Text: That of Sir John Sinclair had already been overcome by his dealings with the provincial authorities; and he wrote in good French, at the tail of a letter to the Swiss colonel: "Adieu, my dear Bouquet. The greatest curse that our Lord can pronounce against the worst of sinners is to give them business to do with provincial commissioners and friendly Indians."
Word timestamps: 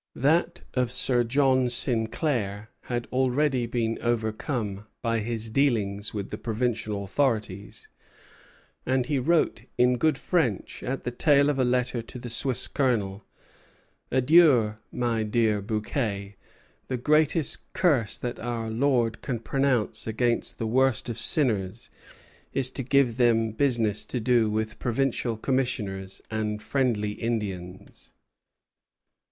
That 0.15 0.61
of 0.73 0.91
Sir 0.91 1.23
John 1.23 1.69
Sinclair 1.69 2.71
had 2.85 3.05
already 3.11 3.67
been 3.67 3.99
overcome 4.01 4.87
by 5.03 5.19
his 5.19 5.51
dealings 5.51 6.11
with 6.11 6.31
the 6.31 6.39
provincial 6.39 7.03
authorities; 7.03 7.87
and 8.83 9.05
he 9.05 9.19
wrote 9.19 9.65
in 9.77 9.99
good 9.99 10.17
French, 10.17 10.81
at 10.81 11.03
the 11.03 11.11
tail 11.11 11.51
of 11.51 11.59
a 11.59 11.63
letter 11.63 12.01
to 12.01 12.17
the 12.17 12.31
Swiss 12.31 12.67
colonel: 12.67 13.25
"Adieu, 14.11 14.75
my 14.91 15.21
dear 15.21 15.61
Bouquet. 15.61 16.35
The 16.87 16.97
greatest 16.97 17.71
curse 17.73 18.17
that 18.17 18.39
our 18.39 18.71
Lord 18.71 19.21
can 19.21 19.39
pronounce 19.39 20.07
against 20.07 20.57
the 20.57 20.65
worst 20.65 21.09
of 21.09 21.19
sinners 21.19 21.91
is 22.53 22.71
to 22.71 22.81
give 22.81 23.17
them 23.17 23.51
business 23.51 24.03
to 24.05 24.19
do 24.19 24.49
with 24.49 24.79
provincial 24.79 25.37
commissioners 25.37 26.23
and 26.31 26.59
friendly 26.59 27.11
Indians." 27.11 28.13